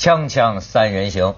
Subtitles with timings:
[0.00, 1.34] 锵锵三人行，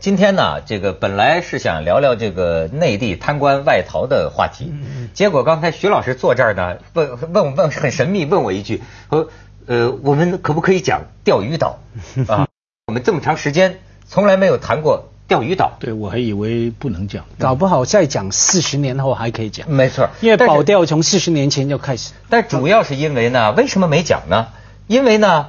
[0.00, 4.70] 今天呢，这个本来是想聊聊这个内地贪官外逃的话题，
[5.14, 9.30] 结果刚才徐老师坐这儿呢，问问问很神秘问我一句，说
[9.64, 11.78] 呃，我们可不可以讲钓鱼岛？
[12.28, 12.46] 啊？
[12.88, 22.12] 我们这么长时间从来没有谈过钓鱼岛，对我还以为不能讲，搞不好再讲四十年后还可以讲，没错，因为保钓从四十年前就开始。
[22.28, 24.48] 但主要是因为呢，为什么没讲呢？
[24.86, 25.46] 因为呢，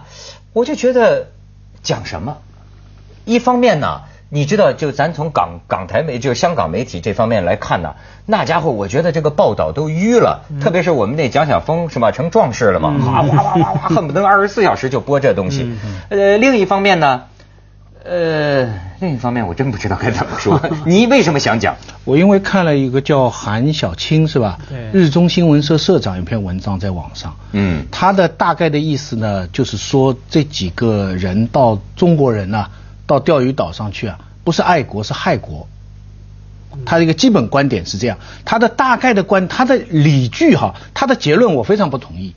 [0.53, 1.31] 我就觉得
[1.87, 2.39] 讲什么，
[3.23, 15.71] 一方面呢，你知道，就咱从港港台媒，就香港媒体这方面来看呢，那家伙，我觉得这个报道都淤了，特别是我们那蒋晓峰是吧，成壮士了嘛，哗哗哗哗哗，恨不得二十四小时就播这东西。
[16.09, 17.23] 呃，另一方面呢。
[18.09, 18.65] 呃，
[19.01, 20.61] 另一方面我真不知道该怎么说。
[20.87, 21.75] 你为什么想讲？
[22.05, 24.57] 我因为看了一个叫韩小青是吧？
[24.69, 24.89] 对。
[24.93, 27.35] 日中新闻社社长一篇文章在网上。
[27.51, 27.85] 嗯。
[27.91, 32.67] 他的大概的意思呢，就是说这几个人到中国人呢，
[33.05, 35.67] 到钓鱼岛上去啊，不是爱国是害国。
[36.85, 42.33] 他的一个基本观点是这样，他的大概的观，他的理据哈，他的结论我非常不同意。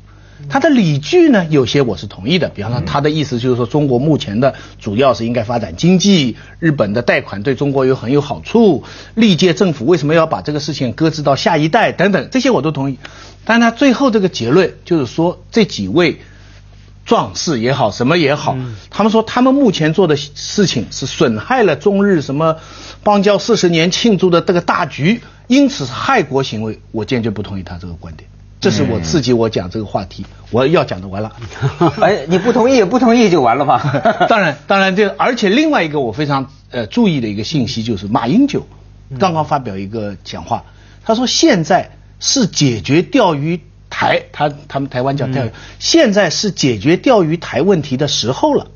[0.49, 2.49] 他的理据呢，有些我是同意的。
[2.49, 8.83] 比方说，他的意思就是说，中国目前的主要是应该发展经济，日本的贷款对中国有很有好处，
[9.15, 12.99] 历届政府为什么要把这个事情搁置到下一代等等，这些我都同意。
[13.45, 16.21] 但他最后这个结论就是说，这几位
[17.07, 18.57] 壮士也好，什么也好，
[18.91, 22.57] 他们说他们目前做的事情是损害了中日什么
[23.03, 26.81] 邦交四十年庆祝的这个大局，因此是害国行为。
[26.93, 28.29] 我坚决不同意他这个观点。
[28.61, 31.33] 这是我刺激我讲这个话题，我要讲的完了。
[32.03, 33.81] 哎，你不同意不同意就完了吗？
[34.29, 38.67] 当然，当然这而且另外一个我非常呃注意的一个信息就是马英九
[39.19, 40.65] 刚刚发表一个讲话，
[41.05, 48.67] 他说现在是解决钓鱼台，他他们台湾叫钓鱼，现在是解决钓鱼台问题的时候了。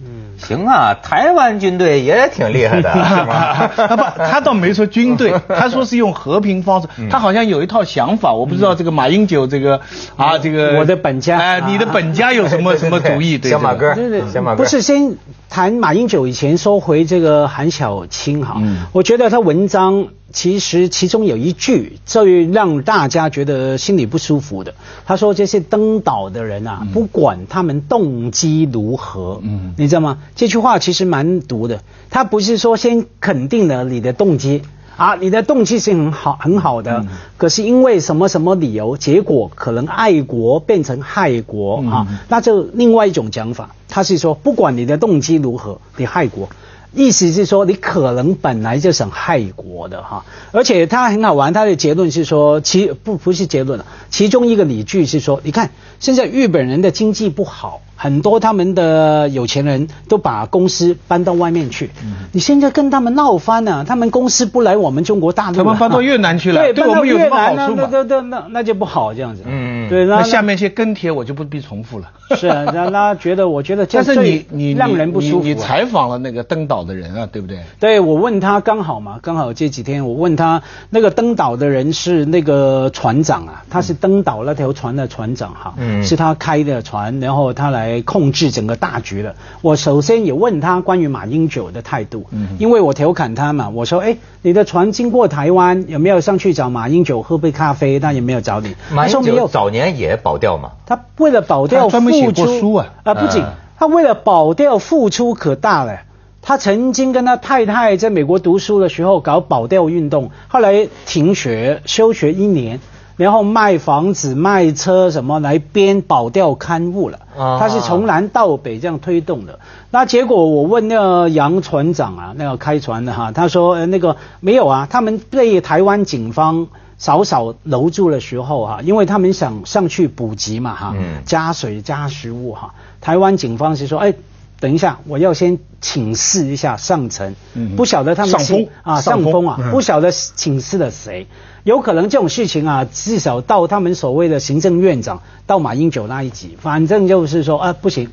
[0.00, 3.68] 嗯，行啊，台湾军队也挺厉害的， 是吗？
[3.68, 9.80] 不，他倒没说军队， 他说是用和平方式，他好像有一套想法，我不知道这个马英九这个
[10.16, 13.40] 啊，这个我的本家，哎，你的本家有什么 什么主意？
[13.42, 15.16] 小马哥，对对，小马哥，不是先
[15.48, 18.60] 谈马英九以前说回这个韩小青哈，
[18.92, 20.08] 我觉得他文章。
[20.32, 24.74] 其实其中有一句最让大家觉得心里不舒服的，
[25.06, 30.18] 他说这些登岛的人啊，不管他们动机如何，嗯，你知道吗？
[30.34, 31.80] 这句话其实蛮毒的。
[32.10, 34.62] 他不是说先肯定了你的动机
[34.96, 37.04] 啊，你的动机是很好很好的，
[37.36, 43.74] 可是因为什么什么理由，结果可能爱国变成害国啊，那就另外一种讲法。
[43.88, 46.48] 他是说不管你的动机如何，你害国。
[46.94, 57.80] 意思是说，你可能本来就想害国的哈，而且他很好玩，他的结论是说，其不不是结论了，其中一个理据是说，你看现在日本人的经济不好。
[57.96, 61.90] 很多他们的有钱人都把公司搬到外面去。
[62.32, 66.60] 你现在跟他们闹翻了，他们公司不来我们中国大陆，他们搬到越南去了。
[66.60, 67.88] 对，对我们有什么好处吗？
[67.90, 69.42] 那那那那就不好这样子。
[69.46, 70.04] 嗯，对。
[70.06, 72.10] 那下面一些跟帖我就不必重复了。
[72.36, 75.44] 是啊，那那觉得我觉得，但是你你让人不舒服。
[75.44, 77.60] 你采访了那个登岛的人啊，对不对？
[77.78, 88.64] 对，我问他刚好嘛，刚好这几天我问他，那个登岛的人是那个船长啊，他是登岛那条船的船长哈，是他开的船，然后他来控制整。
[88.64, 89.34] 个大局的。
[89.60, 92.24] 我首先也问他关于马英九的态度，
[92.58, 98.00] 因为我调侃他嘛，我说：“哎，你的船经过台湾，有没有上去找马英九喝杯咖啡？
[98.00, 100.70] 他也没有找你？”马英九早年也保钓嘛。
[100.86, 103.44] 他为了保钓付出啊，啊，不仅
[103.76, 105.98] 他为了保钓付出可大了。
[106.40, 112.80] 他曾经跟他太太在美国读书的时候搞保钓运动，后来停学休学一年。
[113.16, 117.20] 然后卖房子、卖车什么来编保钓刊物了，
[117.60, 119.60] 他是从南到北这样推动的。
[119.92, 126.66] 那结果我问那个杨船长啊，那个开船的哈，他说那个没有啊，他们被台湾警方
[126.98, 130.94] 少少搂住的时候哈，因为他们想上去补给嘛哈，
[131.24, 134.14] 加水加食物哈，台湾警方是说哎。
[134.60, 137.34] 等一下，我要先请示一下上层，
[137.76, 141.26] 不晓得他们上峰啊，上峰啊，不晓得请示了谁，
[141.64, 148.08] 有可能这种事情啊，至少到他们所谓的行政院长，到马英九那一级，反正就是说啊，不行，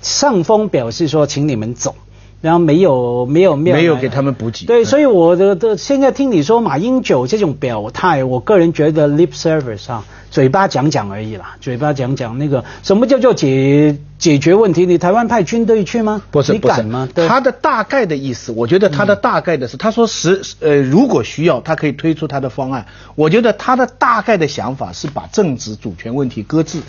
[0.00, 1.94] 上峰表示说，请你们走。
[2.40, 14.86] 然后没有没有没有给他们补给，对，所以我的的现在听你说马英九这种表态，我个人觉得 lip service 啊，嘴巴讲讲而已啦，嘴巴讲讲那个什么叫做解解决问题？
[14.86, 16.22] 你台湾派军队去吗？
[16.30, 17.06] 不是，你敢吗？
[17.14, 22.86] 他的大概的意思，我觉得他的大概的是，他说实呃，如果需要，他可以推出他的方案。
[23.16, 26.80] 我觉得他的大概的想法是把政治主权问题搁置。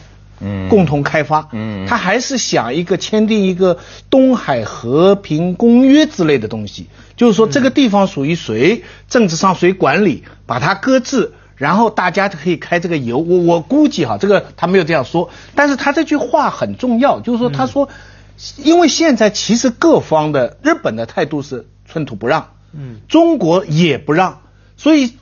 [0.43, 3.77] 嗯，共同开发，嗯，他还是想一个签订一个
[4.09, 13.19] 东海和平公约之类的东西，就是说这个地方属于谁，政治上谁管理，把它搁置，然后大家可以开这个油。
[13.19, 17.88] 我我估计哈，这个他没有这样说，但是他这句话很重要，就是说他说，
[18.57, 24.39] 因为现在其实各方的日本的态度是寸土不让，嗯，中国也不让。
[24.81, 25.13] 所以，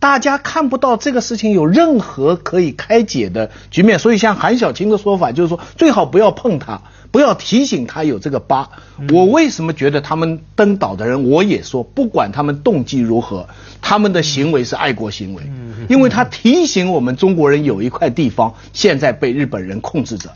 [0.00, 4.00] 大家看不到这个事情有任何可以开解的局面。
[4.00, 6.82] 所以，像韩小青的说法，就是说最好不要碰他，
[7.12, 8.68] 不要提醒他有这个疤。
[9.12, 13.46] 我为什么觉得他们登岛的人，我也说，不管他们动机如何，
[13.80, 15.44] 他们的行为是爱国行为，
[15.88, 20.30] 因为他提醒我们中国人有一块地方现在被日本人控制着。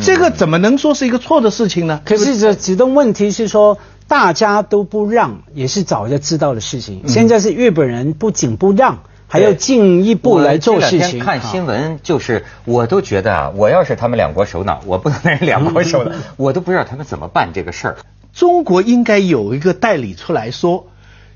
[0.00, 2.00] 这个怎么能说是一个错的事情呢？
[2.04, 3.78] 可是这几个问题是说。
[4.12, 7.08] 大家都不让，也是早就知道的事情。
[7.08, 11.20] 现在是日本人不仅不让，还要进一步来做事情。
[11.20, 17.96] 看新闻就是，我都觉得啊，我要是他们两国首脑，我不能那两国首脑，我都不知道他们怎么办这个事儿。
[18.34, 20.88] 中国应该有一个代理出来说，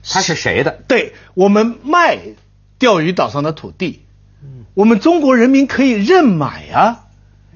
[0.06, 0.80] 他是谁的？
[0.86, 2.18] 对我们卖
[2.78, 4.02] 钓鱼岛上的土地，
[4.74, 7.04] 我们中国人民可以认买啊。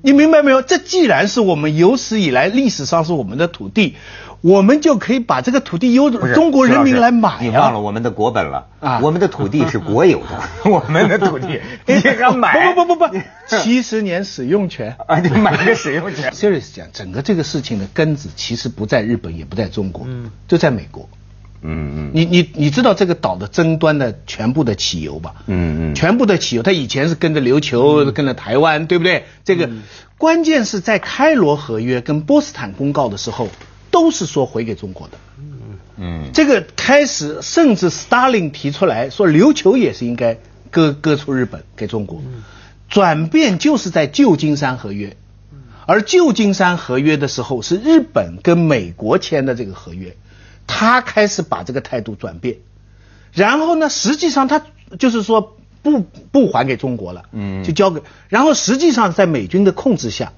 [0.02, 0.62] 你明白没有？
[0.62, 3.96] 这既然是我们有史以来历史上是我们的土地。
[4.42, 8.98] 我们就可以把这个土地由中国人民来买你忘了我们的国本了啊！
[9.02, 12.72] 我们的土地是国有的， 我们的土地 你敢买？
[12.72, 13.18] 不不不不不，
[13.62, 15.18] 七十年使用权啊！
[15.18, 16.30] 你买个使用权。
[16.32, 21.06] Serious 讲，整个这个事情的根子其实不在日本，也不在中国，嗯，就在美国。
[21.62, 22.10] 嗯嗯。
[22.14, 25.34] 你你你知道这个岛的争端的全部的起由吧？
[25.48, 25.94] 嗯嗯。
[25.94, 29.26] 全部的起由，它以前是跟着琉球，跟着台湾，对不对？
[29.44, 29.68] 这个
[30.16, 33.46] 关键是在开罗合约跟波斯坦公告的时候。
[33.90, 35.44] 都是说回给中国的，嗯。
[36.02, 40.38] 嗯，这个开始甚至斯大林提出来说琉球也是应该
[40.70, 42.22] 割割出日本给中国，
[42.88, 45.14] 转变就是在旧金山合约，
[45.84, 50.16] 而旧金山合约的时候是日本跟美国签的这个合约，
[50.66, 52.56] 他开始把这个态度转变，
[53.32, 54.62] 然后呢，实际上他
[54.98, 60.32] 就是说不不还给中国了，嗯，就交给，然后实际上在美军的控制下。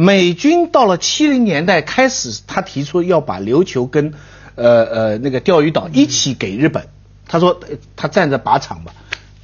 [0.00, 4.14] 美军到了七零年代开始，他提出要把琉球跟，
[4.54, 6.86] 呃呃那个钓鱼岛一起给日本。
[7.26, 7.58] 他说
[7.96, 8.94] 他站着靶场吧。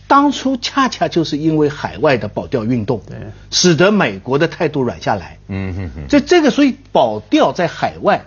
[0.06, 3.02] 当初恰恰就是因为海外的保钓运动，
[3.50, 5.38] 使得美国的态度软下来。
[5.48, 6.02] 嗯哼哼。
[6.08, 8.26] 这这个所以保钓在海外，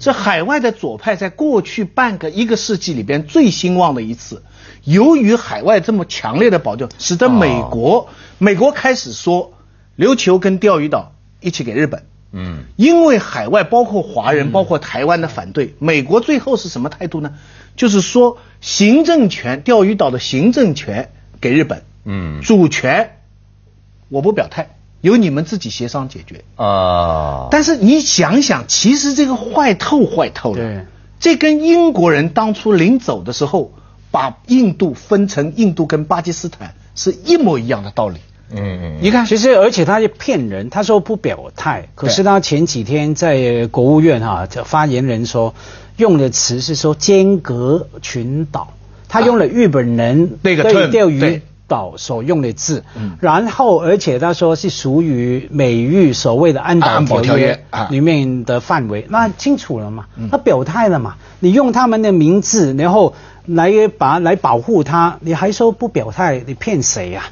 [0.00, 4.42] 这海外的左派在过去半个一个世纪里边最兴旺的一次。
[4.82, 8.08] 由于海外这么强烈的保钓，使得美国
[8.38, 9.52] 美国开始说
[9.96, 11.12] 琉球跟钓鱼岛。
[11.40, 17.34] 一起给日本，嗯，因为海外包括华人，包括台湾的反对，美国最后是什么态度呢？
[17.76, 21.10] 就是说行政权，钓鱼岛的行政权
[21.40, 23.18] 给日本，嗯，主权
[24.08, 26.44] 我不表态，由你们自己协商解决。
[26.56, 27.48] 啊。
[27.50, 30.86] 但是你想想，其实这个坏透坏透了，对，
[31.18, 33.72] 这跟英国人当初临走的时候
[34.10, 38.20] 把印度分成印度跟巴基斯坦是一模一样的道理。
[38.52, 45.54] 嗯嗯，你看，其实而且他是骗人，他说不表态，可是他前几天在国务院哈，这发言人说
[45.96, 48.74] 用的词是说间隔群岛，
[49.08, 52.82] 他用了日本人那个钓鱼岛所用的字，
[53.20, 60.06] 然后而且他说是属于美日所谓的安保条约里面的范围，那清楚了嘛？
[60.30, 61.14] 他表态了嘛？
[61.38, 63.14] 你用他们的名字，然后
[63.46, 67.22] 来把来保护他，你还说不表态，你骗谁呀？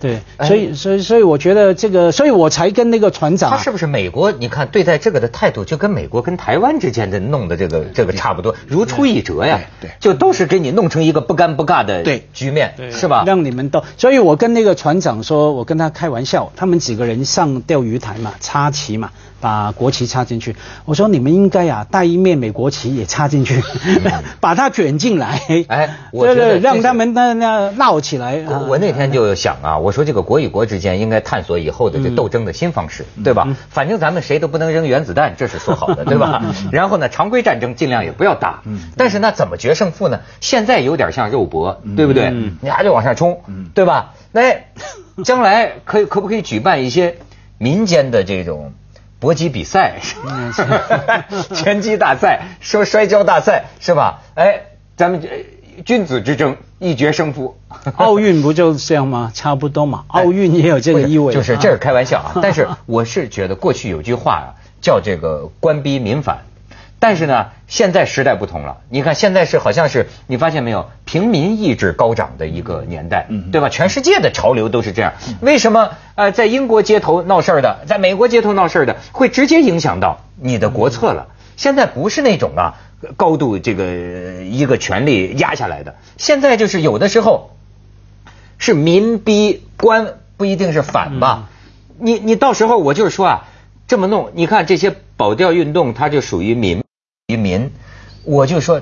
[0.00, 4.30] 对，所以所以所以我觉得这个，所以我才跟那个船长，他是不是美国？
[4.32, 9.60] 你看对待这个的态度，就跟美国跟台湾之间的弄的这个这个差不多，如出一辙呀。
[9.80, 13.24] 对，就都是给你弄成一个不尴不尬的局面，是吧？
[13.26, 19.10] 让你们都，所以我跟那个船长说，我跟他开玩笑，他们几个人上钓鱼台嘛，插旗嘛。
[19.40, 23.62] 把国旗插进去，我说你们应该啊带一面美国旗也插进去，
[24.40, 28.44] 把它卷进来，哎，我觉得让他们那那闹起来。
[28.68, 33.48] 我那天就想啊，我说这个国与国之间应该探索以后的这斗争的新方式，对吧？
[33.70, 36.42] 反正咱们谁都不能扔原子弹，这是说好的，对吧？
[36.72, 38.62] 然后呢，常规战争尽量也不要打，
[38.96, 40.20] 但是那怎么决胜负呢？
[40.40, 42.30] 现在有点像肉搏，对不对？
[42.60, 43.40] 你还得往上冲，
[43.74, 44.14] 对吧？
[44.32, 44.42] 那
[45.24, 47.16] 将来可以可不可以举办一些
[47.56, 48.72] 民间的这种？
[49.20, 49.96] 搏击比赛，
[51.54, 54.22] 拳击大赛，说摔跤大赛是吧？
[54.34, 54.60] 哎，
[54.96, 55.22] 咱们
[55.84, 57.58] 君子之争一决胜负。
[57.96, 59.30] 奥运不就是这样吗？
[59.34, 60.04] 差不多嘛。
[60.08, 61.34] 奥运也有这个意味。
[61.34, 64.48] 就是这是开玩笑啊，但是我是觉得过去有句话啊，
[64.80, 66.44] 叫这个官逼民反。
[67.00, 68.78] 但是呢，现在时代不同了。
[68.88, 73.68] 你看现在是好像是你发现没有，平民意志高涨的一个年代，对吧？
[73.68, 75.12] 全世界的潮流都是这样。
[75.40, 81.28] 为什么呃，在英国街头闹事儿的，在美国街头闹事儿的，会直接影响到你的国策了？
[81.56, 82.74] 现在不是那种啊，
[83.16, 83.84] 高度这个
[84.44, 87.50] 一个权力压下来的，现在就是有的时候
[88.58, 91.48] 是民逼官，不一定是反吧？
[92.00, 93.48] 你你到时候我就是说啊，
[93.86, 96.82] 这么弄，你看这些保钓运动，它就属于民
[97.28, 97.70] 于民。
[98.24, 98.80] 我就说，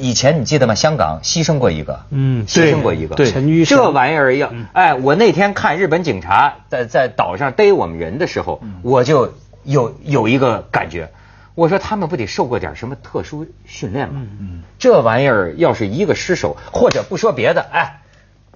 [0.00, 0.74] 以前你记得吗？
[0.74, 11.10] 香港牺牲过一个，嗯，牺牲过一个，对，陈玉这玩意儿要，哎，我那天看日本警察在在岛上逮我们人的时候，我就有有一个感觉，
[11.54, 14.20] 我说他们不得受过点什么特殊训练吗？
[14.40, 18.00] 嗯，这玩意儿要是一个失手，或者不说别的，哎，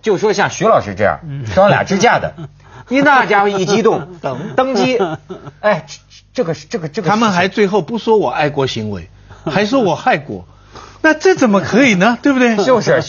[0.02, 1.20] 就说像徐老师这样
[1.54, 2.34] 装俩支架的。
[2.88, 4.98] 你那家伙一激动， 登登机，
[5.60, 5.86] 哎，
[6.32, 9.08] 这个这个这个，他们还最后不说我爱国行为，
[9.50, 10.44] 还说我害国，
[11.02, 12.18] 那这怎么可以呢？
[12.22, 12.56] 对不对？
[12.56, 13.00] 就是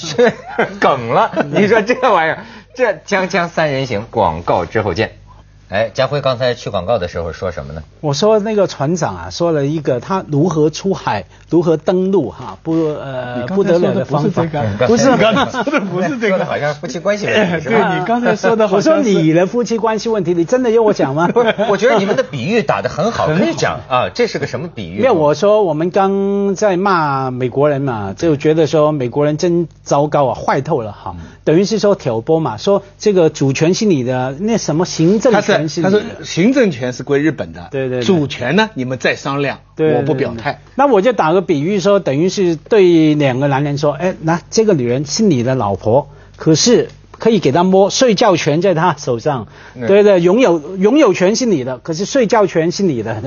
[0.79, 1.45] 梗了。
[1.51, 2.45] 你说这玩意儿，
[2.75, 5.17] 这锵锵三人行，广告之后见。
[5.71, 7.81] 哎，家辉刚才去广告的时候说什么呢？
[8.01, 14.43] 我说那个船长啊，说了一个他如何出海、如何登陆哈，不呃不得了的方法。
[14.85, 17.69] 不是刚才说的不是这个，好像夫妻关系问题。
[17.69, 21.29] 对你刚才说的，我说你的夫妻关系问题，你真的要我讲吗？
[21.69, 24.09] 我觉得你们的比喻打得很好，可以讲啊。
[24.09, 24.99] 这是个什么比喻？
[24.99, 31.15] 没有，我说我们刚在骂美国人嘛，就觉得说美国人真糟糕啊，坏透了哈。
[31.45, 35.31] 等于是说挑拨嘛，说这个主权是你的，那什么行政
[35.67, 35.83] 权。
[35.83, 40.61] 他说行政权是归日本的，对对，主权呢你们再商量，我不表态。
[40.75, 49.47] 那我就打个比喻说，等于是对两个男人说，哎，那这个女人是你的老婆，可是可以给她摸，睡觉权在她手上，
[49.87, 53.21] 对对，拥有拥有权是你的，可是睡觉权是你的，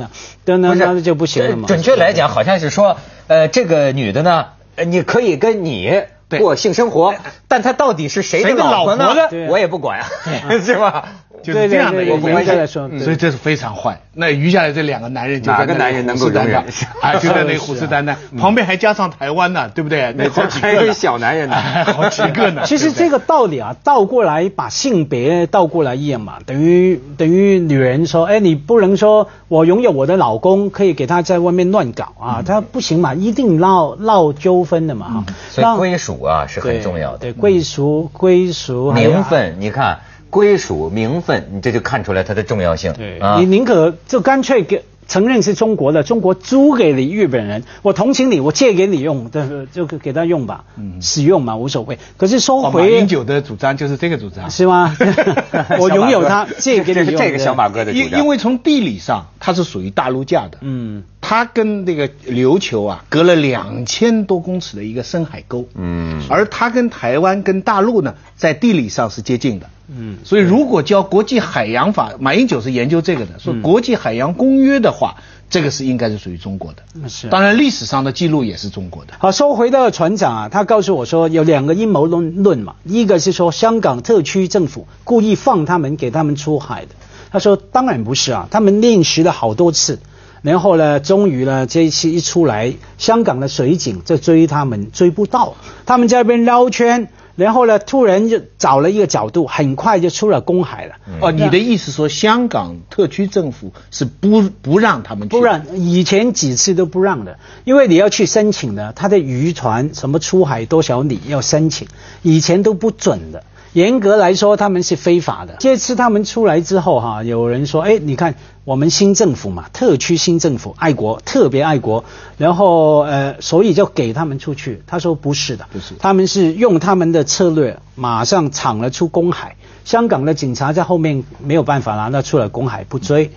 [0.44, 1.68] 那那那就不行了嘛。
[1.68, 2.96] 准确来讲，好像是说，
[3.28, 4.46] 呃，这个女的呢，
[4.86, 6.02] 你可以跟你
[6.38, 7.14] 过性生活，
[7.46, 9.14] 但她到底是谁的老婆呢？
[9.48, 10.02] 我也不管，
[10.64, 11.08] 是吧？
[11.44, 14.00] 就是这样的一个关系来说，所以这是非常坏。
[14.14, 16.64] 那余下来这两个男人，哪个男人能够容忍？
[17.00, 20.14] 啊，就在那虎视眈眈，旁边还加上台湾呢，对不对？
[20.16, 22.62] 那好几个小男人呢， 好几个呢。
[22.66, 35.24] 其实这个道理啊，倒过来把性别倒过来验嘛，等于等于女人说，哎，你不能说我拥有我的老公，可以给他在外面乱搞啊，他不行嘛，一定闹闹纠纷的嘛哈。
[35.50, 37.18] 所以归属啊是很重要的。
[37.18, 39.98] 对，归属归属名分，你看。
[40.34, 42.92] 归属名分，你这就看出来它的重要性。
[42.94, 50.64] 对，你宁可就干脆给承认是中国的，中国租给你日本人，我同情你，我借给你用，对，就给他用吧，
[51.00, 52.00] 使用嘛无所谓。
[52.16, 52.82] 可是收回。
[52.82, 54.96] 马英九的主张就是这个主张，是吗？
[55.78, 57.22] 我拥有它，借给你用。
[57.22, 58.10] 这个小马哥的主张。
[58.10, 69.70] 因因为从地理上它是属于大陆架的，嗯，它跟那个琉球啊隔了两千多公尺的一个深海沟，嗯，而它跟台湾跟大陆呢在地理上是接近的。
[69.88, 75.16] 嗯，所以如果教国际海洋法，马英九是研究这个的，说国际海洋公约的话，
[75.50, 77.08] 这个是应该是属于中国的。
[77.08, 79.12] 是，当然历史上的记录也是中国的。
[79.18, 86.94] 好，说回到船长啊，他告诉我说有两个阴谋论论嘛，一个是说香港特区政府故意放他们给他们出海的，
[87.30, 89.98] 他说当然不是啊，他们练习了好多次，
[90.40, 97.10] 然后呢，终于呢这一期一出来，香港的水警就追他们追不到，他们在那边绕圈。
[97.36, 100.94] 然后呢，突然就找了一个角度，很快就出了公海了。
[101.20, 105.36] 哦，你的意思说香港特区政府是不不让他们去？
[105.36, 111.88] 不让，以前几次都不让的，因为你要去申请的，他的渔船什么出海多少里要申请，
[112.22, 113.42] 以前都不准的。
[113.74, 115.56] 严格来说，他们是非法的。
[115.58, 122.04] 这次他们出来之后，哈，有人说，哎，你看我们新政府嘛，特区新政府爱国，特别爱国，
[122.38, 124.80] 然后呃，所以就给他们出去。
[124.86, 129.56] 他说不是的，不是，他们是用他们的策略，马上闯了出公海。
[129.84, 133.32] 香港的警察在后面没有办法了，那出了公海不追。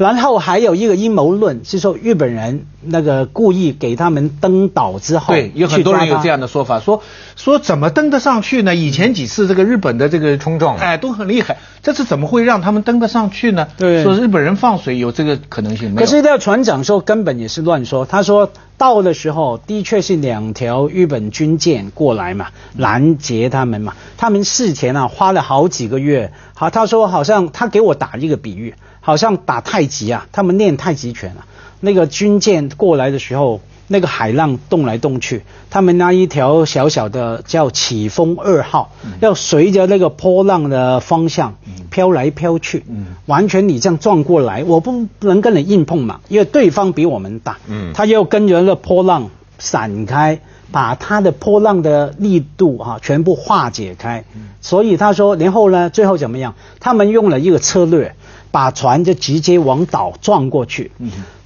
[0.00, 7.02] 然后还有一个阴谋论是说日本人那个故意给他们登岛之后，对，有很多人有这样的说法，说
[7.36, 8.74] 说怎么登得上去呢？
[8.74, 13.68] 以前几次这个日本的这个冲撞，哎，都很厉害，这次怎么会让他们登得上去呢？
[13.76, 15.94] 对，说日本人放水有这个可能性。
[15.94, 28.74] 可是那个船长说根本也是乱说，他说到的时候的确是两条日本军舰过来嘛，拦截他们嘛，他们事前啊花了好几个月，好，他说好像他给我打一个比喻。
[29.00, 31.46] 好像打太极啊，他们练太极拳啊。
[31.80, 41.56] 那个军舰过来的时候，那个海浪动来动去，他们那一条小小的叫起风二号，要随着那个波浪的方向
[41.90, 42.84] 飘来飘去。
[43.26, 47.58] 完全你这样撞过来，我不能跟你硬碰嘛，因为对方比我们大。
[47.94, 50.40] 他要跟着那波浪闪开。
[50.72, 54.22] 把它的波浪的力度哈全部化解开。
[54.60, 56.54] 所以他说，然后呢，最后怎么样？
[56.78, 58.14] 他们用了一个策略，
[58.50, 60.90] 把船就直接往岛撞过去。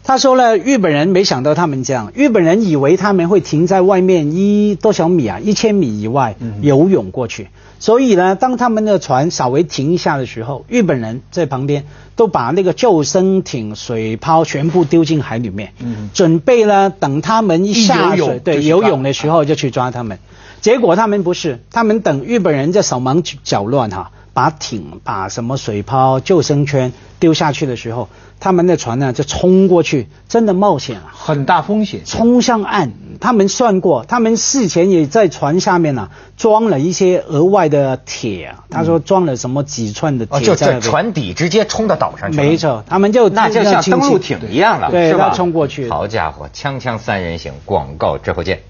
[0.06, 7.48] 他说呢，日本人没想到他们这样，日本人以为他们会停在外面一多少米啊，一千米以外游泳过去。
[7.78, 11.84] 所以呢，当他们的船稍微停一下的时候，日本人在旁边
[12.16, 15.72] 都把那个救生艇水泡全部丢进海里面，
[16.12, 20.18] 准备呢等他们一下水，对游泳的时候就去抓他们。
[20.60, 28.08] 结果他们不是，他们等日本人在手忙脚乱哈，把艇、把什么水泡、救生圈丢下去的时候，
[28.40, 32.92] 他们的船呢就冲过去，真的冒险啊，很大风险，冲上岸。
[33.20, 42.36] 他们算过，他们事前也在船下面呢装了一些额外的铁，他说装了什么几串的铁，就在船底直接冲到岛上去。
[42.36, 45.30] 没错，他们就那就像登陆艇一样了，对，吧？
[45.30, 45.88] 冲过去。
[45.88, 48.60] 好家伙，锵锵三人行，广告之后见。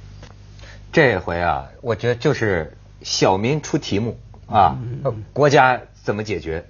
[0.93, 4.79] 这回啊，我觉得就是小民出题目啊，
[5.33, 6.65] 国家怎么解决？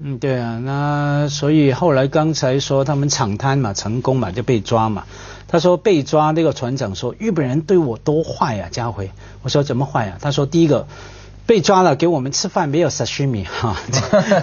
[0.00, 5.04] 嗯，对啊，那所以后来刚才说他们抢滩嘛，成功嘛，就被抓嘛。
[5.48, 9.10] 他说被抓那个船长说日本人对我多坏啊，家辉。
[9.42, 10.18] 我说怎么坏啊？
[10.20, 10.86] 他说第一个
[11.48, 13.74] 被抓了，给我们吃饭没有 sashimi 哈，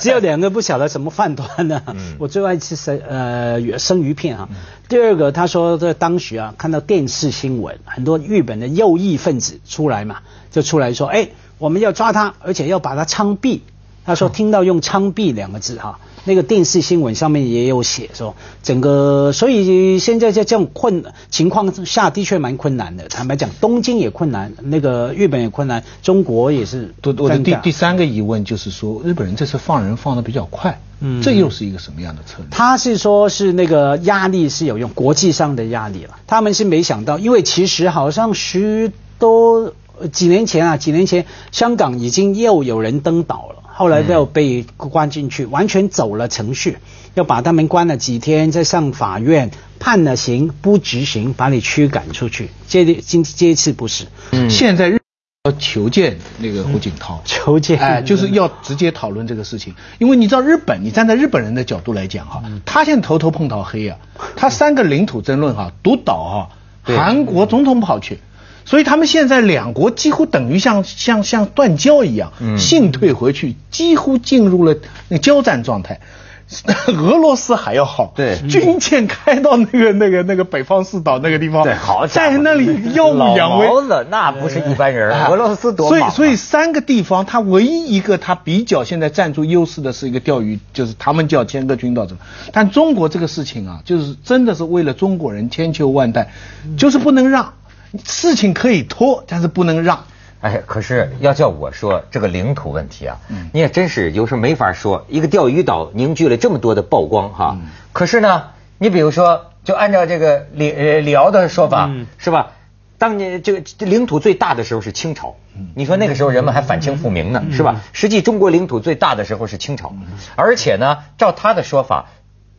[0.01, 1.83] 只 有两个不晓得什么饭团呢。
[2.17, 4.49] 我最爱吃生呃生鱼片啊。
[4.89, 10.17] 第二个他说在当时啊看到电视新闻，很多日本的右翼分子出来嘛，
[10.49, 13.59] 就出来说哎我们要抓他，而且要把他枪毙。
[14.05, 15.99] 他说听到用枪毙两个字哈。
[16.27, 23.07] 那个电视新闻上面也有写说，整个所以现在在这种困情况下的确蛮困难的。
[23.09, 26.95] 坦白讲，东京也困难，那个日本也困难，中国也是。
[27.03, 32.47] 我的第第三个疑问就是说，日本人这次放人放的比较快，嗯，这又是一个什么样的策略？
[32.49, 36.15] 他是说是那个压力是有用，国际上的压力了。
[36.25, 39.73] 他们是没想到，因为其实好像十多
[40.11, 43.61] 几年前啊，几年前香港已经又有人登岛了。
[43.77, 46.77] 后来又被关进去，完全走了程序，
[47.13, 52.49] 要把他们关了几天，再上法院判了刑不执行，把你驱赶出去。
[52.69, 54.97] 这今这一次不是，嗯，现在日
[55.43, 63.97] 要求见那个胡锦涛， 求见，哎，就是要直接讨论这个事情，因为你知道日本，你站在日本人的角度来讲哈，他现在头头碰到黑啊，
[64.37, 66.49] 他三个领土争论哈，独岛
[66.85, 68.19] 哈，韩国总统跑去。
[68.65, 74.75] 所以他们现在两国几乎等于像像像断交一样，信退回去，几乎进入了
[75.07, 75.99] 那交战状态。
[76.93, 83.67] 俄罗斯还要好，对，军舰开到那个那个那个北方四岛那个地方，对，好在那里耀武扬威。
[84.11, 92.21] 那不是一般人，俄罗斯多所以所以三个地方，他唯一一个他比较现在占住优势的是一个钓鱼，就是他们叫千个军岛怎么。
[92.53, 96.31] 但中国这个事情啊，就是真的是为了中国人千秋万代，
[96.77, 97.53] 就是不能让。
[98.03, 100.05] 事情可以拖，但是不能让。
[100.41, 103.17] 哎，可是要叫我说这个领土问题啊，
[103.51, 105.05] 你也真是有时候没法说。
[105.09, 107.57] 一个钓鱼岛凝聚了这么多的曝光哈，
[107.93, 108.43] 可是呢，
[108.77, 112.51] 你比如说，就按照这个李呃李敖的说法，是吧？
[112.97, 115.35] 当年这个领土最大的时候是清朝，
[115.73, 117.81] 你说那个时候人们还反清复明呢，是吧？
[117.91, 119.93] 实际中国领土最大的时候是清朝，
[120.35, 122.05] 而且呢，照他的说法，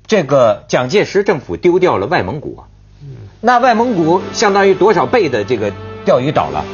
[0.07, 2.65] 这个蒋介石政府丢掉了外蒙古。
[3.47, 5.73] 那外蒙古相当于多少倍的这个
[6.05, 6.65] 钓鱼岛了？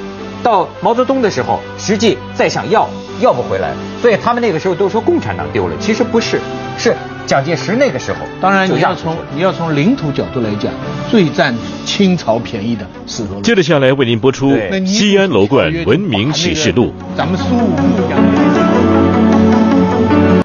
[0.43, 2.89] 到毛泽东的时候，实际再想要
[3.21, 6.41] 要不回来，所以他们那个时候都说共产党丢了，其实不是，
[6.79, 8.21] 是蒋介石那个时候。
[8.41, 10.73] 当然你要从你要从领土角度来讲，
[11.11, 11.55] 最占
[11.85, 14.53] 清朝便宜的是接着下来为您播出
[14.87, 16.87] 《西安楼观文明启示录》。
[17.15, 18.42] 咱们苏武牧羊。